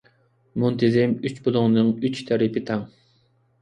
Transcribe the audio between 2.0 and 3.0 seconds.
ئۈچ تەرىپى تەڭ.